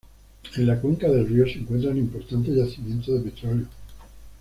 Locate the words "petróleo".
3.29-3.67